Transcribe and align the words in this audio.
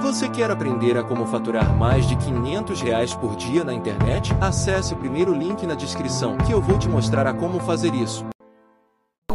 Você 0.00 0.28
quer 0.28 0.50
aprender 0.50 0.96
a 0.96 1.02
como 1.02 1.26
faturar 1.26 1.72
mais 1.76 2.06
de 2.08 2.16
500 2.16 2.80
reais 2.80 3.14
por 3.14 3.36
dia 3.36 3.62
na 3.64 3.72
internet? 3.72 4.32
Acesse 4.40 4.94
o 4.94 4.96
primeiro 4.96 5.32
link 5.34 5.64
na 5.66 5.74
descrição 5.74 6.36
que 6.38 6.52
eu 6.52 6.60
vou 6.60 6.78
te 6.78 6.88
mostrar 6.88 7.26
a 7.26 7.32
como 7.32 7.60
fazer 7.60 7.94
isso. 7.94 8.24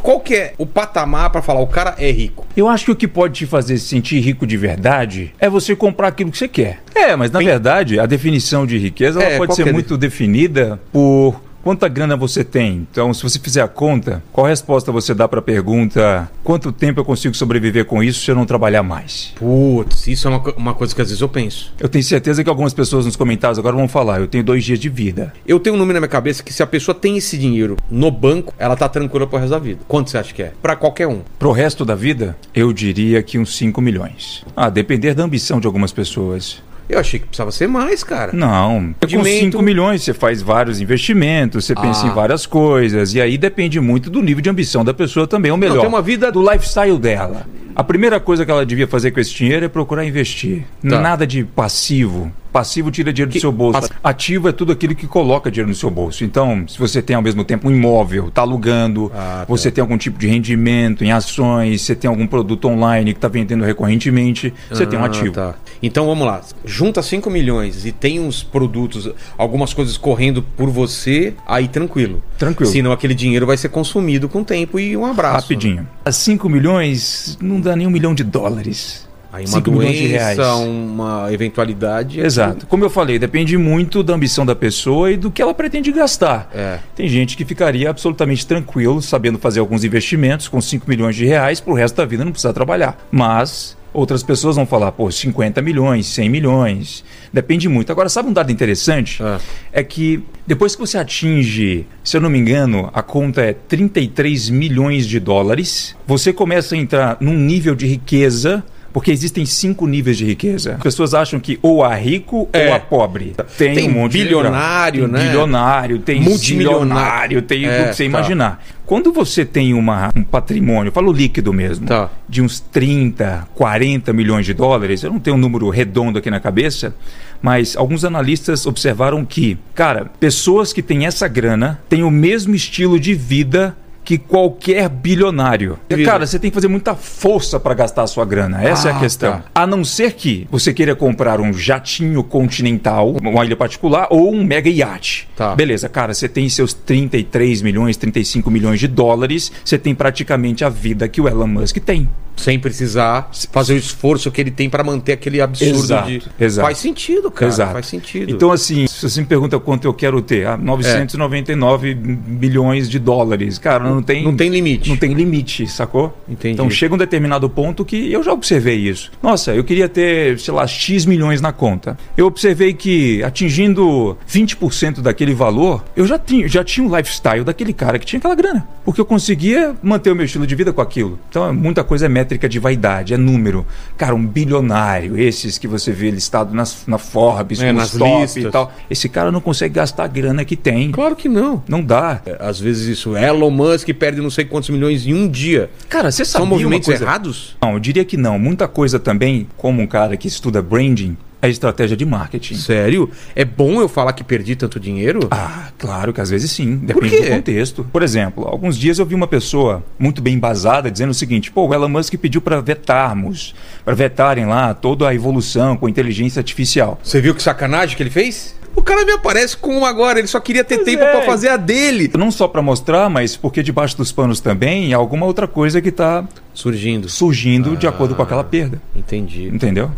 Qual 0.01 0.19
que 0.21 0.35
é 0.35 0.53
o 0.57 0.65
patamar 0.65 1.29
pra 1.29 1.41
falar 1.41 1.59
o 1.59 1.67
cara 1.67 1.95
é 1.97 2.09
rico? 2.11 2.45
Eu 2.55 2.69
acho 2.69 2.85
que 2.85 2.91
o 2.91 2.95
que 2.95 3.07
pode 3.07 3.33
te 3.33 3.45
fazer 3.45 3.77
se 3.77 3.87
sentir 3.87 4.19
rico 4.19 4.47
de 4.47 4.55
verdade 4.55 5.33
é 5.39 5.49
você 5.49 5.75
comprar 5.75 6.09
aquilo 6.09 6.31
que 6.31 6.37
você 6.37 6.47
quer. 6.47 6.81
É, 6.95 7.15
mas 7.15 7.29
na 7.31 7.39
verdade, 7.39 7.99
a 7.99 8.05
definição 8.05 8.65
de 8.65 8.77
riqueza 8.77 9.21
ela 9.21 9.33
É, 9.33 9.37
pode 9.37 9.55
ser 9.55 9.67
é 9.67 9.71
muito 9.73 9.97
definida 9.97 10.79
por 10.93 11.41
quanta 11.67 11.89
grana 11.89 12.15
você 12.15 12.45
tem. 12.45 12.87
Então, 12.89 13.13
se 13.13 13.21
você 13.21 13.37
fizer 13.37 13.61
a 13.61 13.67
conta, 13.67 14.23
qual 14.31 14.47
resposta 14.47 14.89
você 14.89 15.13
dá 15.13 15.27
para 15.27 15.39
a 15.39 15.41
pergunta 15.41 16.31
quanto 16.41 16.71
tempo 16.71 17.01
eu 17.01 17.03
consigo 17.03 17.35
sobreviver 17.35 17.83
com 17.83 18.01
isso 18.01 18.21
se 18.21 18.31
eu 18.31 18.35
não 18.35 18.45
trabalhar 18.45 18.83
mais? 18.83 19.33
Putz, 19.35 20.07
isso 20.07 20.29
é 20.29 20.31
uma, 20.31 20.53
uma 20.55 20.73
coisa 20.73 20.95
que 20.95 21.01
às 21.01 21.09
vezes 21.09 21.21
eu 21.21 21.27
penso. 21.27 21.73
Eu 21.77 21.89
tenho 21.89 22.05
certeza 22.05 22.41
que 22.41 22.49
algumas 22.49 22.73
pessoas 22.73 23.05
nos 23.05 23.17
comentários 23.17 23.59
agora 23.59 23.75
vão 23.75 23.85
falar, 23.85 24.21
eu 24.21 24.29
tenho 24.29 24.45
dois 24.45 24.63
dias 24.63 24.79
de 24.79 24.87
vida. 24.87 25.33
Eu 25.45 25.59
tenho 25.59 25.75
um 25.75 25.77
número 25.77 25.95
na 25.95 25.99
minha 25.99 26.09
cabeça 26.09 26.41
que 26.41 26.53
se 26.53 26.63
a 26.63 26.67
pessoa 26.67 26.95
tem 26.95 27.17
esse 27.17 27.37
dinheiro 27.37 27.75
no 27.91 28.09
banco, 28.09 28.53
ela 28.57 28.77
tá 28.77 28.87
tranquila 28.87 29.27
pro 29.27 29.37
resto 29.37 29.51
da 29.51 29.59
vida. 29.59 29.81
Quanto 29.89 30.09
você 30.09 30.17
acha 30.17 30.33
que 30.33 30.43
é? 30.43 30.53
Pra 30.61 30.77
qualquer 30.77 31.07
um. 31.07 31.19
Pro 31.37 31.51
resto 31.51 31.83
da 31.83 31.95
vida, 31.95 32.37
eu 32.55 32.71
diria 32.71 33.21
que 33.21 33.37
uns 33.37 33.57
5 33.57 33.81
milhões. 33.81 34.45
Ah, 34.55 34.69
depender 34.69 35.13
da 35.13 35.25
ambição 35.25 35.59
de 35.59 35.67
algumas 35.67 35.91
pessoas. 35.91 36.65
Eu 36.89 36.99
achei 36.99 37.19
que 37.19 37.25
precisava 37.27 37.51
ser 37.51 37.67
mais, 37.67 38.03
cara. 38.03 38.31
Não, 38.33 38.93
com 38.99 39.05
Rendimento. 39.07 39.51
5 39.57 39.61
milhões 39.61 40.03
você 40.03 40.13
faz 40.13 40.41
vários 40.41 40.79
investimentos, 40.79 41.65
você 41.65 41.75
pensa 41.75 42.05
Ah. 42.05 42.09
em 42.09 42.13
várias 42.13 42.45
coisas, 42.45 43.13
e 43.13 43.19
aí 43.19 43.37
depende 43.37 43.79
muito 43.79 44.09
do 44.09 44.21
nível 44.21 44.41
de 44.41 44.49
ambição 44.49 44.85
da 44.85 44.93
pessoa 44.93 45.27
também, 45.27 45.51
ou 45.51 45.57
melhor, 45.57 45.79
tem 45.81 45.89
uma 45.89 46.01
vida- 46.01 46.31
do 46.31 46.41
lifestyle 46.41 46.97
dela. 46.97 47.45
A 47.77 47.83
primeira 47.83 48.19
coisa 48.19 48.43
que 48.43 48.49
ela 48.49 48.65
devia 48.65 48.87
fazer 48.87 49.11
com 49.11 49.19
esse 49.19 49.31
dinheiro 49.35 49.63
é 49.63 49.69
procurar 49.69 50.03
investir. 50.03 50.65
Tá. 50.81 50.99
Nada 50.99 51.27
de 51.27 51.43
passivo. 51.43 52.31
Passivo 52.51 52.89
tira 52.89 53.13
dinheiro 53.13 53.31
Que- 53.31 53.37
do 53.37 53.41
seu 53.41 53.51
bolso. 53.51 53.79
pass- 53.81 53.91
Ativo 54.03 54.49
é 54.49 54.51
tudo 54.51 54.71
aquilo 54.71 54.95
que 54.95 55.05
coloca 55.05 55.51
dinheiro 55.51 55.69
no 55.69 55.75
seu 55.75 55.91
bolso. 55.91 56.23
Então, 56.23 56.67
se 56.67 56.79
você 56.79 57.03
tem 57.03 57.15
ao 57.15 57.21
mesmo 57.21 57.43
tempo 57.43 57.67
um 57.67 57.71
imóvel, 57.71 58.29
está 58.29 58.41
alugando, 58.41 59.11
Ah, 59.13 59.39
tá. 59.41 59.45
você 59.47 59.69
tem 59.69 59.79
algum 59.79 59.95
tipo 59.97 60.17
de 60.17 60.25
rendimento 60.27 61.03
em 61.03 61.11
ações, 61.11 61.83
você 61.83 61.93
tem 61.93 62.09
algum 62.09 62.25
produto 62.25 62.67
online 62.67 63.13
que 63.13 63.19
está 63.19 63.27
vendendo 63.27 63.63
recorrentemente, 63.63 64.51
você 64.71 64.87
tem 64.87 64.97
um 64.97 65.03
Ah, 65.03 65.05
ativo. 65.07 65.33
tá. 65.33 65.53
Então 65.83 66.07
vamos 66.07 66.25
lá. 66.25 66.41
Junta 66.65 67.03
5 67.03 67.29
milhões 67.29 67.85
e 67.85 67.91
tem 67.91 68.19
uns 68.19 68.41
produtos, 68.41 69.07
algumas 69.37 69.71
coisas 69.71 69.95
correndo 69.95 70.41
por 70.41 70.69
você, 70.71 71.35
aí 71.45 71.67
tranquilo. 71.67 72.23
Tranquilo. 72.39 72.71
Senão 72.71 72.91
aquele 72.91 73.13
dinheiro 73.13 73.45
vai 73.45 73.57
ser 73.57 73.69
consumido 73.69 74.27
com 74.27 74.39
o 74.41 74.43
tempo 74.43 74.79
e 74.79 74.97
um 74.97 75.05
abraço. 75.05 75.41
Rapidinho. 75.41 75.87
A 76.03 76.11
5 76.11 76.49
milhões 76.49 77.37
não 77.39 77.59
dá 77.67 77.75
nem 77.75 77.85
um 77.85 77.91
milhão 77.91 78.15
de 78.15 78.23
dólares. 78.23 79.07
Aí 79.31 79.45
uma 79.45 79.57
5 79.57 79.71
milhões 79.71 79.97
de 79.97 80.07
reais. 80.07 80.37
doença, 80.37 80.55
uma 80.55 81.31
eventualidade. 81.31 82.19
Exato. 82.19 82.65
Como 82.65 82.83
eu 82.83 82.89
falei, 82.89 83.19
depende 83.19 83.57
muito 83.57 84.01
da 84.01 84.13
ambição 84.13 84.45
da 84.45 84.55
pessoa 84.55 85.11
e 85.11 85.17
do 85.17 85.29
que 85.29 85.41
ela 85.41 85.53
pretende 85.53 85.91
gastar. 85.91 86.49
É. 86.53 86.79
Tem 86.95 87.07
gente 87.07 87.37
que 87.37 87.45
ficaria 87.45 87.89
absolutamente 87.89 88.47
tranquilo, 88.47 89.01
sabendo 89.01 89.37
fazer 89.37 89.59
alguns 89.59 89.83
investimentos 89.83 90.47
com 90.47 90.59
5 90.59 90.89
milhões 90.89 91.15
de 91.15 91.25
reais 91.25 91.59
pro 91.59 91.73
resto 91.73 91.95
da 91.95 92.05
vida 92.05 92.23
não 92.25 92.31
precisar 92.31 92.53
trabalhar. 92.53 92.97
Mas 93.11 93.76
outras 93.97 94.21
pessoas 94.21 94.55
vão 94.55 94.65
falar, 94.65 94.91
pô, 94.91 95.09
50 95.09 95.59
milhões, 95.59 96.05
100 96.05 96.29
milhões. 96.29 97.03
Depende 97.33 97.67
muito. 97.67 97.91
Agora, 97.91 98.07
sabe 98.07 98.29
um 98.29 98.33
dado 98.33 98.51
interessante? 98.51 99.23
Ah. 99.23 99.39
É 99.73 99.83
que 99.83 100.23
depois 100.45 100.75
que 100.75 100.81
você 100.81 100.99
atinge, 100.99 101.87
se 102.03 102.15
eu 102.15 102.21
não 102.21 102.29
me 102.29 102.37
engano, 102.37 102.91
a 102.93 103.01
conta 103.01 103.41
é 103.41 103.53
33 103.53 104.51
milhões 104.51 105.07
de 105.07 105.19
dólares, 105.19 105.95
você 106.05 106.31
começa 106.31 106.75
a 106.75 106.77
entrar 106.77 107.17
num 107.19 107.33
nível 107.33 107.73
de 107.73 107.87
riqueza. 107.87 108.63
Porque 108.97 109.11
existem 109.11 109.45
cinco 109.45 109.85
níveis 109.85 110.17
de 110.17 110.25
riqueza. 110.25 110.73
As 110.77 110.81
pessoas 110.81 111.13
acham 111.13 111.39
que 111.39 111.59
ou 111.61 111.83
há 111.83 111.93
rico 111.93 112.49
É. 112.51 112.67
ou 112.69 112.73
há 112.73 112.79
pobre. 112.79 113.35
Tem, 113.55 113.75
Tem 113.75 113.89
um 113.89 113.93
monte 113.93 114.13
de 114.13 114.23
bilionário, 114.23 115.03
tem 115.03 115.11
né? 115.11 115.25
Bilionário, 115.27 115.99
tem 115.99 116.19
Multimilionário. 116.19 116.79
multimilionário, 116.79 117.41
tem 117.43 117.65
É, 117.65 117.67
o 117.67 117.89
que 117.89 117.93
você 117.93 118.03
tá. 118.05 118.09
imaginar. 118.09 118.63
Quando 118.87 119.13
você 119.13 119.45
tem 119.45 119.75
uma, 119.75 120.11
um 120.15 120.23
patrimônio, 120.23 120.89
eu 120.89 120.91
falo 120.93 121.11
líquido 121.11 121.53
mesmo, 121.53 121.85
Tá. 121.85 122.09
de 122.27 122.41
uns 122.41 122.59
30, 122.59 123.47
40 123.53 124.11
milhões 124.13 124.47
de 124.47 124.53
dólares, 124.55 125.03
eu 125.03 125.11
não 125.11 125.19
tenho 125.19 125.35
um 125.35 125.39
número 125.39 125.69
redondo 125.69 126.17
aqui 126.17 126.31
na 126.31 126.39
cabeça, 126.39 126.95
mas 127.39 127.77
alguns 127.77 128.03
analistas 128.03 128.65
observaram 128.65 129.23
que, 129.23 129.59
cara, 129.75 130.05
pessoas 130.19 130.73
que 130.73 130.81
têm 130.81 131.05
essa 131.05 131.27
grana 131.27 131.79
têm 131.87 132.01
o 132.01 132.09
mesmo 132.09 132.55
estilo 132.55 132.99
de 132.99 133.13
vida 133.13 133.77
que 134.07 134.17
qualquer 134.17 134.87
bilionário. 134.87 135.77
Cara, 136.05 136.25
você 136.25 136.39
tem 136.39 136.49
que 136.49 136.55
fazer 136.55 136.69
muita 136.69 136.95
força 136.95 137.59
para 137.59 137.73
gastar 137.73 138.03
a 138.03 138.07
sua 138.07 138.23
grana. 138.23 138.63
Essa 138.63 138.87
é 138.87 138.91
Ah, 138.93 138.95
a 138.95 138.99
questão. 139.01 139.31
tá. 139.33 139.43
A 139.53 139.67
não 139.67 139.83
ser 139.83 140.13
que 140.13 140.47
você 140.49 140.73
queira 140.73 140.95
comprar 140.95 141.41
um 141.41 141.51
jatinho 141.51 142.23
continental, 142.23 143.17
uma 143.21 143.43
ilha 143.43 143.57
particular 143.57 144.07
ou 144.09 144.33
um 144.33 144.45
mega 144.45 144.69
iate. 144.69 145.27
Tá. 145.35 145.53
Beleza, 145.53 145.89
cara, 145.89 146.13
você 146.13 146.29
tem 146.29 146.47
seus 146.47 146.73
33 146.73 147.61
milhões, 147.61 147.97
35 147.97 148.49
milhões 148.49 148.79
de 148.79 148.87
dólares, 148.87 149.51
você 149.65 149.77
tem 149.77 149.93
praticamente 149.93 150.63
a 150.63 150.69
vida 150.69 151.05
que 151.09 151.19
o 151.19 151.27
Elon 151.27 151.47
Musk 151.47 151.75
tem. 151.79 152.07
Sem 152.37 152.59
precisar 152.59 153.29
fazer 153.51 153.73
o 153.73 153.77
esforço 153.77 154.31
que 154.31 154.39
ele 154.39 154.51
tem 154.51 154.69
pra 154.69 154.83
manter 154.83 155.13
aquele 155.13 155.41
absurdo 155.41 155.79
Exato, 155.79 156.07
de. 156.09 156.21
exato. 156.39 156.65
Faz 156.67 156.77
sentido, 156.77 157.31
cara. 157.31 157.51
Exato. 157.51 157.73
Faz 157.73 157.87
sentido. 157.87 158.31
Então, 158.31 158.51
assim, 158.51 158.87
se 158.87 159.09
você 159.09 159.19
me 159.21 159.27
pergunta 159.27 159.59
quanto 159.59 159.85
eu 159.85 159.93
quero 159.93 160.21
ter, 160.21 160.47
ah, 160.47 160.55
999 160.55 161.93
bilhões 161.95 162.89
de 162.89 162.99
dólares. 162.99 163.57
Cara, 163.57 163.83
não 163.83 164.01
tem. 164.01 164.23
Não 164.23 164.35
tem 164.35 164.49
limite. 164.49 164.89
Não 164.89 164.97
tem 164.97 165.13
limite, 165.13 165.67
sacou? 165.67 166.17
Entendi. 166.27 166.53
Então 166.53 166.69
chega 166.69 166.93
um 166.93 166.97
determinado 166.97 167.49
ponto 167.49 167.83
que 167.83 168.11
eu 168.11 168.23
já 168.23 168.31
observei 168.31 168.77
isso. 168.77 169.11
Nossa, 169.21 169.53
eu 169.53 169.63
queria 169.63 169.89
ter, 169.89 170.39
sei 170.39 170.53
lá, 170.53 170.65
X 170.67 171.05
milhões 171.05 171.41
na 171.41 171.51
conta. 171.51 171.97
Eu 172.15 172.25
observei 172.27 172.73
que 172.73 173.23
atingindo 173.23 174.17
20% 174.29 175.01
daquele 175.01 175.33
valor, 175.33 175.83
eu 175.95 176.05
já 176.05 176.19
tinha, 176.19 176.47
já 176.47 176.63
tinha 176.63 176.85
um 176.85 176.95
lifestyle 176.95 177.43
daquele 177.43 177.73
cara 177.73 177.97
que 177.97 178.05
tinha 178.05 178.17
aquela 178.17 178.35
grana. 178.35 178.67
Porque 178.83 179.01
eu 179.01 179.05
conseguia 179.05 179.75
manter 179.81 180.11
o 180.11 180.15
meu 180.15 180.25
estilo 180.25 180.45
de 180.47 180.55
vida 180.55 180.71
com 180.71 180.81
aquilo. 180.81 181.19
Então, 181.29 181.53
muita 181.53 181.83
coisa 181.83 182.05
é 182.05 182.09
métrica 182.27 182.49
de 182.49 182.59
vaidade, 182.59 183.13
é 183.13 183.17
número. 183.17 183.65
Cara, 183.97 184.13
um 184.13 184.25
bilionário, 184.27 185.17
esses 185.17 185.57
que 185.57 185.65
você 185.67 185.93
vê 185.93 186.11
listado 186.11 186.53
nas, 186.53 186.83
na 186.85 186.97
Forbes, 186.97 187.61
É, 187.61 187.71
nos 187.71 187.93
nas 187.93 187.97
top 187.97 188.21
listas. 188.21 188.43
e 188.43 188.49
tal. 188.49 188.73
Esse 188.89 189.07
cara 189.07 189.31
não 189.31 189.39
consegue 189.39 189.75
gastar 189.75 190.03
a 190.03 190.07
grana 190.07 190.43
que 190.43 190.57
tem. 190.57 190.91
Claro 190.91 191.15
que 191.15 191.29
não. 191.29 191.63
Não 191.69 191.81
dá. 191.81 192.21
É, 192.25 192.35
Às 192.39 192.59
vezes 192.59 192.85
isso. 192.87 193.15
Elon 193.15 193.49
Musk 193.49 193.87
perde 193.93 194.19
não 194.21 194.29
sei 194.29 194.43
quantos 194.43 194.69
milhões 194.69 195.07
em 195.07 195.13
um 195.13 195.27
dia. 195.27 195.69
Cara, 195.87 196.11
você 196.11 196.25
São 196.25 196.41
sabia 196.41 196.45
uma 196.45 196.55
movimentos 196.55 196.87
coisa... 196.87 197.03
errados? 197.03 197.55
Não, 197.61 197.73
eu 197.73 197.79
diria 197.79 198.03
que 198.03 198.17
não. 198.17 198.37
Muita 198.37 198.67
coisa 198.67 198.99
também, 198.99 199.47
como 199.55 199.81
um 199.81 199.87
cara 199.87 200.17
que 200.17 200.27
estuda 200.27 200.61
branding, 200.61 201.15
é 201.41 201.49
estratégia 201.49 201.95
de 201.95 202.05
marketing. 202.05 202.55
Sério? 202.55 203.09
É 203.35 203.45
bom 203.45 203.79
eu 203.79 203.87
falar 203.87 204.13
que 204.13 204.23
perdi 204.23 204.55
tanto 204.55 204.79
dinheiro? 204.79 205.27
Ah, 205.31 205.69
claro 205.77 206.11
que 206.11 206.21
às 206.21 206.29
vezes 206.29 206.51
sim. 206.51 206.77
Depende 206.77 207.17
do 207.17 207.27
contexto. 207.27 207.87
Por 207.91 208.03
exemplo, 208.03 208.47
alguns 208.47 208.77
dias 208.77 208.99
eu 208.99 209.05
vi 209.05 209.15
uma 209.15 209.27
pessoa 209.27 209.83
muito 209.99 210.21
bem 210.21 210.35
embasada 210.35 210.89
dizendo 210.89 211.11
o 211.11 211.15
seguinte: 211.15 211.51
pô, 211.51 211.67
o 211.67 211.73
Elon 211.73 211.89
Musk 211.89 212.15
pediu 212.15 212.41
para 212.41 212.59
vetarmos, 212.61 213.53
para 213.85 213.93
vetarem 213.93 214.45
lá 214.45 214.73
toda 214.73 215.07
a 215.07 215.13
evolução 215.13 215.77
com 215.77 215.87
inteligência 215.87 216.39
artificial. 216.39 216.99
Você 217.03 217.21
viu 217.21 217.35
que 217.35 217.41
sacanagem 217.41 217.95
que 217.95 218.03
ele 218.03 218.09
fez? 218.09 218.55
O 218.75 218.83
cara 218.83 219.03
me 219.03 219.11
aparece 219.11 219.57
com 219.57 219.75
uma 219.75 219.89
agora, 219.89 220.19
ele 220.19 220.27
só 220.27 220.39
queria 220.39 220.63
ter 220.63 220.77
tempo 220.83 221.03
é. 221.03 221.11
pra 221.11 221.23
fazer 221.23 221.49
a 221.49 221.57
dele. 221.57 222.11
Não 222.15 222.29
só 222.29 222.47
para 222.47 222.61
mostrar, 222.61 223.09
mas 223.09 223.35
porque 223.35 223.63
debaixo 223.63 223.97
dos 223.97 224.11
panos 224.11 224.39
também 224.39 224.93
há 224.93 224.97
alguma 224.97 225.25
outra 225.25 225.47
coisa 225.47 225.81
que 225.81 225.89
está 225.89 226.23
Surgindo. 226.53 227.09
surgindo 227.09 227.75
de 227.75 227.87
acordo 227.87 228.13
com 228.13 228.21
aquela 228.21 228.43
perda. 228.43 228.79
Entendi. 228.95 229.47
Entendeu? 229.47 229.91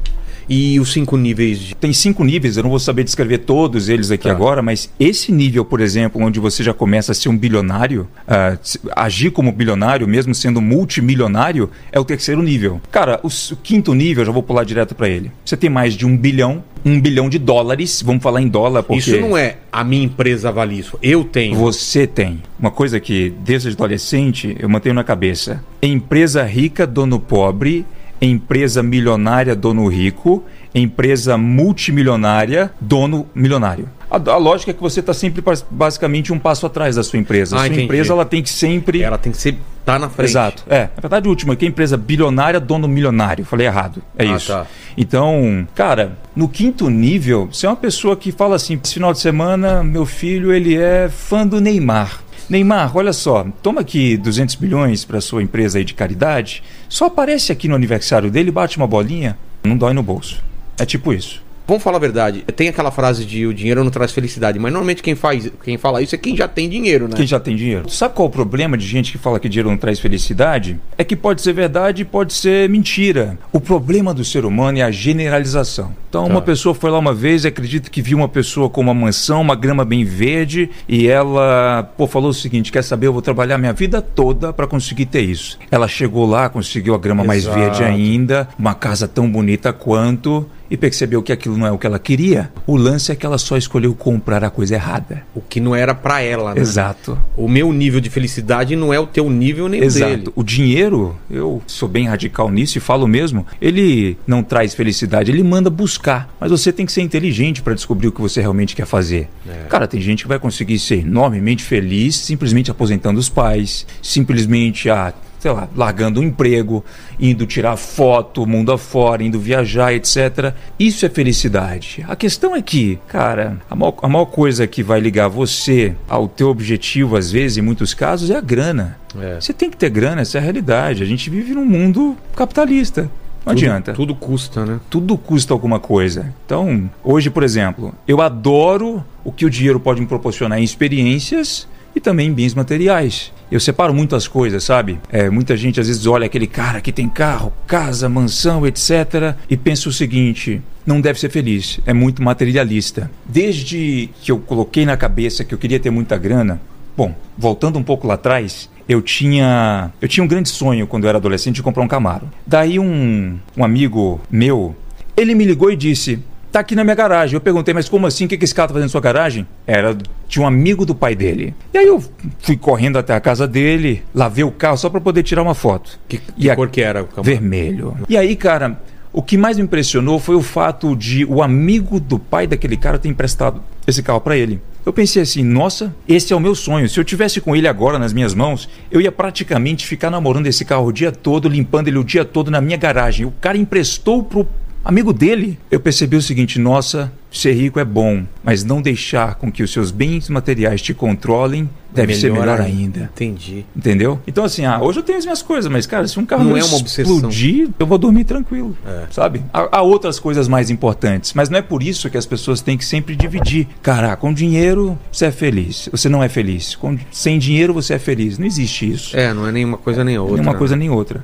E 0.49 0.79
os 0.79 0.91
cinco 0.91 1.15
níveis 1.15 1.59
de. 1.59 1.75
Tem 1.75 1.93
cinco 1.93 2.23
níveis, 2.23 2.57
eu 2.57 2.63
não 2.63 2.69
vou 2.71 2.79
saber 2.79 3.03
descrever 3.03 3.39
todos 3.39 3.87
eles 3.87 4.09
aqui 4.09 4.23
Tá. 4.27 4.31
agora, 4.31 4.61
mas 4.61 4.89
esse 4.99 5.31
nível, 5.31 5.63
por 5.63 5.79
exemplo, 5.79 6.21
onde 6.21 6.39
você 6.39 6.63
já 6.63 6.73
começa 6.73 7.11
a 7.11 7.15
ser 7.15 7.29
um 7.29 7.37
bilionário, 7.37 8.07
ah, 8.27 8.57
agir 8.95 9.31
como 9.31 9.51
bilionário, 9.51 10.07
mesmo 10.07 10.33
sendo 10.33 10.59
multimilionário, 10.59 11.69
é 11.91 11.99
o 11.99 12.05
terceiro 12.05 12.41
nível. 12.41 12.81
Cara, 12.91 13.19
o, 13.23 13.29
quinto 13.61 13.93
nível, 13.93 14.21
eu 14.21 14.25
já 14.25 14.31
vou 14.31 14.41
pular 14.43 14.63
direto 14.63 14.95
para 14.95 15.07
ele. 15.07 15.31
Você 15.45 15.55
tem 15.55 15.69
mais 15.69 15.93
de 15.93 16.05
um 16.05 16.17
bilhão, 16.17 16.63
um 16.83 16.99
bilhão 16.99 17.29
de 17.29 17.37
dólares, 17.37 18.01
vamos 18.03 18.23
falar 18.23 18.41
em 18.41 18.47
dólar, 18.47 18.83
porque 18.83 18.99
Isso 18.99 19.21
não 19.21 19.37
é 19.37 19.57
a 19.71 19.83
minha 19.83 20.03
empresa 20.03 20.49
avalia 20.49 20.79
isso. 20.79 20.97
Eu 21.01 21.23
tenho. 21.23 21.55
você 21.55 22.07
tem. 22.07 22.41
Uma 22.59 22.71
coisa 22.71 22.99
que, 22.99 23.31
desde 23.43 23.69
adolescente, 23.69 24.55
eu 24.59 24.67
mantenho 24.67 24.95
na 24.95 25.03
cabeça: 25.03 25.63
empresa 25.81 26.43
rica, 26.43 26.87
dono 26.87 27.19
pobre, 27.19 27.85
empresa 28.21 28.81
milionária, 28.83 29.55
dono 29.55 29.87
rico, 29.87 30.43
empresa 30.75 31.37
multimilionária, 31.37 32.71
dono 32.79 33.27
milionário. 33.33 33.87
A, 34.11 34.15
a 34.31 34.37
lógica 34.37 34.71
é 34.71 34.73
que 34.73 34.81
você 34.81 34.99
está 35.01 35.13
sempre 35.13 35.41
bas- 35.41 35.65
basicamente 35.69 36.33
um 36.33 36.39
passo 36.39 36.65
atrás 36.65 36.95
da 36.95 37.03
sua 37.03 37.19
empresa. 37.19 37.55
A 37.55 37.59
Ah, 37.59 37.61
sua 37.61 37.67
entendi. 37.67 37.83
empresa 37.83 38.13
ela 38.13 38.25
tem 38.25 38.41
que 38.41 38.49
sempre. 38.49 39.01
Ela 39.03 39.17
tem 39.17 39.31
que 39.31 39.37
ser. 39.37 39.55
tá 39.85 39.97
na 39.99 40.09
frente. 40.09 40.29
Exato. 40.29 40.63
É, 40.67 40.81
na 40.95 41.01
verdade, 41.01 41.27
o 41.27 41.29
último 41.29 41.51
aqui 41.51 41.65
é 41.65 41.67
empresa 41.67 41.95
bilionária, 41.95 42.59
dono 42.59 42.87
milionário. 42.87 43.45
Falei 43.45 43.67
errado. 43.67 44.01
É 44.17 44.23
Ah, 44.27 44.35
isso. 44.35 44.47
tá. 44.47 44.65
Então, 44.97 45.67
cara, 45.75 46.17
no 46.35 46.47
quinto 46.49 46.89
nível, 46.89 47.49
você 47.51 47.65
é 47.65 47.69
uma 47.69 47.75
pessoa 47.75 48.15
que 48.17 48.31
fala 48.31 48.55
assim: 48.55 48.79
esse 48.83 48.93
final 48.95 49.13
de 49.13 49.19
semana, 49.19 49.83
meu 49.83 50.05
filho, 50.05 50.51
ele 50.51 50.75
é 50.75 51.07
fã 51.09 51.45
do 51.45 51.61
Neymar. 51.61 52.21
Neymar, 52.49 52.97
olha 52.97 53.13
só, 53.13 53.45
toma 53.61 53.81
aqui 53.81 54.17
200 54.17 54.55
milhões 54.55 55.05
para 55.05 55.21
sua 55.21 55.43
empresa 55.43 55.77
aí 55.77 55.85
de 55.85 55.93
caridade, 55.93 56.63
só 56.89 57.05
aparece 57.05 57.51
aqui 57.51 57.67
no 57.67 57.75
aniversário 57.75 58.31
dele, 58.31 58.49
bate 58.49 58.77
uma 58.77 58.87
bolinha, 58.87 59.37
não 59.63 59.77
dói 59.77 59.93
no 59.93 60.01
bolso. 60.01 60.43
É 60.75 60.83
tipo 60.83 61.13
isso. 61.13 61.43
Vamos 61.69 61.83
falar 61.83 61.97
a 61.97 61.99
verdade. 61.99 62.43
Tem 62.55 62.67
aquela 62.67 62.89
frase 62.89 63.23
de 63.23 63.45
o 63.45 63.53
dinheiro 63.53 63.83
não 63.83 63.91
traz 63.91 64.11
felicidade, 64.11 64.57
mas 64.57 64.73
normalmente 64.73 65.03
quem 65.03 65.13
faz, 65.13 65.51
quem 65.63 65.77
fala 65.77 66.01
isso 66.01 66.15
é 66.15 66.17
quem 66.17 66.35
já 66.35 66.47
tem 66.47 66.67
dinheiro, 66.67 67.07
né? 67.07 67.13
Quem 67.15 67.27
já 67.27 67.39
tem 67.39 67.55
dinheiro. 67.55 67.87
Sabe 67.91 68.15
qual 68.15 68.25
é 68.25 68.29
o 68.29 68.31
problema 68.31 68.75
de 68.75 68.87
gente 68.87 69.11
que 69.11 69.19
fala 69.19 69.39
que 69.39 69.47
dinheiro 69.47 69.69
não 69.69 69.77
traz 69.77 69.99
felicidade? 69.99 70.79
É 70.97 71.03
que 71.03 71.15
pode 71.15 71.43
ser 71.43 71.53
verdade 71.53 72.01
e 72.01 72.05
pode 72.05 72.33
ser 72.33 72.67
mentira. 72.67 73.37
O 73.53 73.59
problema 73.59 74.15
do 74.15 74.25
ser 74.25 74.45
humano 74.45 74.79
é 74.79 74.81
a 74.81 74.89
generalização. 74.89 75.93
Então, 76.09 76.25
Tá. 76.25 76.31
uma 76.31 76.41
pessoa 76.41 76.73
foi 76.73 76.89
lá 76.89 76.97
uma 76.97 77.13
vez 77.13 77.43
e 77.43 77.47
acredita 77.49 77.87
que 77.87 78.01
viu 78.01 78.17
uma 78.17 78.27
pessoa 78.27 78.67
com 78.67 78.81
uma 78.81 78.95
mansão, 78.95 79.39
uma 79.41 79.53
grama 79.55 79.85
bem 79.85 80.03
verde, 80.03 80.71
e 80.87 81.07
ela, 81.07 81.83
pô, 81.95 82.07
falou 82.07 82.31
o 82.31 82.33
seguinte: 82.33 82.71
quer 82.71 82.83
saber, 82.83 83.05
eu 83.05 83.13
vou 83.13 83.21
trabalhar 83.21 83.59
minha 83.59 83.73
vida 83.73 84.01
toda 84.01 84.51
para 84.51 84.65
conseguir 84.65 85.05
ter 85.05 85.21
isso. 85.21 85.59
Ela 85.69 85.87
chegou 85.87 86.25
lá, 86.25 86.49
conseguiu 86.49 86.95
a 86.95 86.97
grama 86.97 87.23
mais 87.23 87.43
Exato. 87.43 87.59
verde 87.59 87.83
ainda, 87.83 88.49
uma 88.57 88.73
casa 88.73 89.07
tão 89.07 89.29
bonita 89.29 89.71
quanto. 89.71 90.49
E 90.69 90.77
percebeu 90.77 91.23
que 91.23 91.31
aquilo 91.31 91.57
não 91.57 91.65
é 91.65 91.71
o 91.71 91.77
que 91.77 91.87
ela 91.87 91.99
queria. 91.99 92.51
O 92.67 92.75
lance 92.75 93.11
é 93.11 93.15
que 93.15 93.25
ela 93.25 93.37
só 93.37 93.57
escolheu 93.57 93.93
comprar 93.95 94.43
a 94.43 94.49
coisa 94.49 94.75
errada. 94.75 95.23
O 95.33 95.41
que 95.41 95.59
não 95.59 95.75
era 95.75 95.95
pra 95.95 96.21
ela, 96.21 96.53
né? 96.53 96.61
Exato. 96.61 97.17
O 97.35 97.47
meu 97.47 97.73
nível 97.73 97.99
de 97.99 98.09
felicidade 98.09 98.75
não 98.75 98.93
é 98.93 98.99
o 98.99 99.07
teu 99.07 99.29
nível 99.29 99.67
nem 99.67 99.83
Exato. 99.83 100.11
dele. 100.11 100.29
O 100.35 100.43
dinheiro, 100.43 101.17
eu 101.29 101.61
sou 101.65 101.89
bem 101.89 102.07
radical 102.07 102.49
nisso 102.51 102.77
e 102.77 102.81
falo 102.81 103.07
mesmo, 103.07 103.45
ele 103.59 104.17
não 104.27 104.43
traz 104.43 104.73
felicidade, 104.73 105.31
ele 105.31 105.43
manda 105.43 105.69
buscar. 105.69 106.33
Mas 106.39 106.51
você 106.51 106.71
tem 106.71 106.85
que 106.85 106.91
ser 106.91 107.01
inteligente 107.01 107.61
para 107.61 107.73
descobrir 107.73 108.07
o 108.07 108.11
que 108.11 108.21
você 108.21 108.39
realmente 108.39 108.75
quer 108.75 108.85
fazer. 108.85 109.27
Cara, 109.69 109.87
tem 109.87 109.99
gente 109.99 110.23
que 110.23 110.29
vai 110.29 110.39
conseguir 110.39 110.77
ser 110.79 110.99
enormemente 110.99 111.63
feliz 111.63 112.15
simplesmente 112.15 112.69
aposentando 112.69 113.19
os 113.19 113.29
pais, 113.29 113.85
simplesmente 114.01 114.89
a 114.89 115.13
sei 115.39 115.51
lá, 115.51 115.67
largando 115.75 116.19
o 116.19 116.23
emprego, 116.23 116.83
indo 117.19 117.45
tirar 117.45 117.77
foto, 117.77 118.45
mundo 118.45 118.71
afora, 118.71 119.23
indo 119.23 119.39
viajar, 119.39 119.93
etc. 119.93 120.53
Isso 120.77 121.05
é 121.05 121.09
felicidade. 121.09 122.05
A 122.07 122.15
questão 122.15 122.55
é 122.55 122.61
que, 122.61 122.99
cara, 123.07 123.57
a 123.69 123.75
maior, 123.75 123.95
a 124.01 124.07
maior 124.07 124.25
coisa 124.25 124.67
que 124.67 124.83
vai 124.83 124.99
ligar 124.99 125.27
você 125.29 125.95
ao 126.07 126.27
teu 126.27 126.49
objetivo, 126.49 127.15
às 127.15 127.31
vezes, 127.31 127.57
em 127.57 127.61
muitos 127.61 127.93
casos, 127.93 128.29
é 128.29 128.35
a 128.35 128.41
grana. 128.41 128.97
É. 129.19 129.39
Você 129.39 129.53
tem 129.53 129.69
que 129.69 129.77
ter 129.77 129.89
grana, 129.89 130.21
essa 130.21 130.37
é 130.37 130.41
a 130.41 130.43
realidade. 130.43 131.01
A 131.01 131.05
gente 131.05 131.29
vive 131.29 131.53
num 131.53 131.65
mundo 131.65 132.15
capitalista. 132.35 133.03
Não 133.45 133.53
Tudo- 133.55 133.57
adianta. 133.65 133.93
Tudo 133.93 134.13
custa, 134.13 134.65
né? 134.65 134.79
Tudo 134.89 135.17
custa 135.17 135.53
alguma 135.53 135.79
coisa. 135.79 136.33
Então, 136.45 136.89
hoje, 137.03 137.29
por 137.29 137.41
exemplo, 137.41 137.93
eu 138.05 138.21
adoro 138.21 139.03
o 139.23 139.31
que 139.31 139.45
o 139.45 139.49
dinheiro 139.49 139.79
pode 139.79 140.01
me 140.01 140.05
proporcionar 140.07 140.59
em 140.59 140.63
experiências 140.63 141.67
e 141.99 142.01
também 142.01 142.31
bens 142.31 142.53
materiais. 142.53 143.31
Eu 143.51 143.59
separo 143.59 143.93
muito 143.93 144.15
as 144.15 144.27
coisas, 144.27 144.63
sabe? 144.63 144.99
É, 145.11 145.29
muita 145.29 145.57
gente 145.57 145.79
às 145.79 145.87
vezes 145.87 146.05
olha 146.07 146.25
aquele 146.25 146.47
cara 146.47 146.79
que 146.79 146.91
tem 146.91 147.09
carro, 147.09 147.51
casa, 147.67 148.07
mansão, 148.07 148.65
etc. 148.65 149.35
e 149.49 149.57
pensa 149.57 149.89
o 149.89 149.91
seguinte: 149.91 150.61
não 150.85 151.01
deve 151.01 151.19
ser 151.19 151.29
feliz, 151.29 151.79
é 151.85 151.93
muito 151.93 152.23
materialista. 152.23 153.11
Desde 153.25 154.09
que 154.21 154.31
eu 154.31 154.39
coloquei 154.39 154.85
na 154.85 154.95
cabeça 154.95 155.43
que 155.43 155.53
eu 155.53 155.57
queria 155.57 155.79
ter 155.79 155.89
muita 155.89 156.17
grana, 156.17 156.61
bom, 156.95 157.13
voltando 157.37 157.77
um 157.77 157.83
pouco 157.83 158.07
lá 158.07 158.13
atrás, 158.13 158.69
eu 158.87 159.01
tinha 159.01 159.91
eu 160.01 160.07
tinha 160.07 160.23
um 160.23 160.27
grande 160.27 160.47
sonho 160.47 160.87
quando 160.87 161.03
eu 161.03 161.09
era 161.09 161.17
adolescente 161.17 161.55
de 161.55 161.63
comprar 161.63 161.83
um 161.83 161.87
Camaro. 161.87 162.29
Daí 162.47 162.79
um, 162.79 163.37
um 163.57 163.63
amigo 163.63 164.21
meu, 164.31 164.73
ele 165.17 165.35
me 165.35 165.43
ligou 165.43 165.69
e 165.69 165.75
disse: 165.75 166.19
"Tá 166.51 166.59
aqui 166.61 166.75
na 166.75 166.83
minha 166.83 166.95
garagem". 166.95 167.35
Eu 167.35 167.41
perguntei: 167.41 167.73
"Mas 167.73 167.87
como 167.89 168.05
assim? 168.07 168.25
O 168.25 168.27
que 168.27 168.37
que 168.37 168.45
esse 168.45 168.53
cara 168.55 168.67
tá 168.67 168.73
fazendo 168.73 168.87
na 168.87 168.91
sua 168.91 169.01
garagem?" 169.01 169.45
Era 169.67 169.95
de 170.27 170.39
um 170.41 170.45
amigo 170.47 170.85
do 170.85 170.93
pai 170.95 171.15
dele. 171.15 171.53
E 171.73 171.77
aí 171.77 171.87
eu 171.87 172.03
fui 172.39 172.57
correndo 172.57 172.97
até 172.97 173.13
a 173.13 173.19
casa 173.19 173.47
dele, 173.47 174.03
lavei 174.13 174.43
o 174.43 174.51
carro 174.51 174.77
só 174.77 174.89
para 174.89 175.01
poder 175.01 175.23
tirar 175.23 175.41
uma 175.43 175.55
foto. 175.55 175.99
Que, 176.07 176.19
E 176.37 176.41
que 176.43 176.49
a- 176.49 176.55
cor 176.55 176.69
que 176.69 176.81
era? 176.81 177.03
Camaro? 177.03 177.23
Vermelho. 177.23 177.97
E 178.07 178.15
aí, 178.17 178.35
cara, 178.35 178.79
o 179.11 179.21
que 179.23 179.37
mais 179.37 179.57
me 179.57 179.63
impressionou 179.63 180.19
foi 180.19 180.35
o 180.35 180.41
fato 180.41 180.95
de 180.95 181.25
o 181.25 181.41
amigo 181.41 181.99
do 181.99 182.19
pai 182.19 182.45
daquele 182.47 182.77
cara 182.77 182.99
ter 182.99 183.09
emprestado 183.09 183.61
esse 183.87 184.03
carro 184.03 184.21
para 184.21 184.37
ele. 184.37 184.61
Eu 184.85 184.93
pensei 184.93 185.21
assim, 185.21 185.43
nossa, 185.43 185.93
esse 186.07 186.31
é 186.31 186.35
o 186.35 186.39
meu 186.39 186.55
sonho. 186.55 186.87
Se 186.87 186.99
eu 186.99 187.03
tivesse 187.03 187.41
com 187.41 187.55
ele 187.55 187.67
agora 187.67 187.99
nas 187.99 188.13
minhas 188.13 188.33
mãos, 188.33 188.69
eu 188.89 189.01
ia 189.01 189.11
praticamente 189.11 189.85
ficar 189.85 190.09
namorando 190.09 190.47
esse 190.47 190.63
carro 190.63 190.85
o 190.87 190.91
dia 190.91 191.11
todo, 191.11 191.49
limpando 191.49 191.89
ele 191.89 191.97
o 191.97 192.03
dia 192.03 192.23
todo 192.23 192.49
na 192.49 192.61
minha 192.61 192.77
garagem. 192.77 193.25
O 193.25 193.31
cara 193.41 193.57
emprestou 193.57 194.23
pro 194.23 194.47
amigo 194.83 195.13
dele. 195.13 195.57
Eu 195.69 195.79
percebi 195.79 196.15
o 196.15 196.21
seguinte, 196.21 196.59
nossa, 196.59 197.11
ser 197.31 197.53
rico 197.53 197.79
é 197.79 197.85
bom, 197.85 198.23
mas 198.43 198.63
não 198.63 198.81
deixar 198.81 199.35
com 199.35 199.51
que 199.51 199.61
os 199.63 199.71
seus 199.71 199.91
bens 199.91 200.29
materiais 200.29 200.81
te 200.81 200.93
controlem 200.93 201.69
deve 201.91 202.15
ser 202.15 202.31
melhor 202.31 202.61
ainda. 202.61 203.09
Entendi. 203.13 203.65
Entendeu? 203.75 204.19
Então, 204.27 204.43
assim, 204.43 204.65
ah, 204.65 204.79
hoje 204.81 204.99
eu 204.99 205.03
tenho 205.03 205.17
as 205.17 205.25
minhas 205.25 205.41
coisas, 205.41 205.71
mas, 205.71 205.85
cara, 205.85 206.07
se 206.07 206.19
um 206.19 206.25
carro 206.25 206.43
Não 206.43 206.51
não, 206.51 206.57
é 206.57 206.63
uma 206.63 206.77
obsessão. 206.77 207.15
explodir, 207.15 207.69
eu 207.79 207.85
vou 207.85 207.97
dormir 207.97 208.23
tranquilo. 208.23 208.77
É. 208.85 209.05
Sabe? 209.11 209.43
Há, 209.53 209.77
há 209.77 209.81
outras 209.81 210.19
coisas 210.19 210.47
mais 210.47 210.69
importantes, 210.69 211.33
mas 211.33 211.49
não 211.49 211.57
é 211.57 211.61
por 211.61 211.81
isso 211.83 212.09
que 212.09 212.17
as 212.17 212.25
pessoas 212.25 212.61
têm 212.61 212.77
que 212.77 212.85
sempre 212.85 213.15
dividir. 213.15 213.67
Cara, 213.81 214.15
com 214.15 214.33
dinheiro 214.33 214.97
você 215.11 215.25
é 215.25 215.31
feliz, 215.31 215.89
você 215.91 216.09
não 216.09 216.23
é 216.23 216.29
feliz. 216.29 216.75
Com, 216.75 216.97
sem 217.11 217.39
dinheiro 217.39 217.73
você 217.73 217.95
é 217.95 217.99
feliz. 217.99 218.37
Não 218.37 218.45
existe 218.45 218.91
isso. 218.91 219.17
É, 219.17 219.33
não 219.33 219.47
é 219.47 219.51
nem 219.51 219.65
uma 219.65 219.77
coisa 219.77 220.03
nem 220.03 220.17
outra. 220.17 220.35
nem 220.35 220.45
uma 220.45 220.53
né? 220.53 220.57
coisa 220.57 220.75
nem 220.75 220.89
outra. 220.89 221.23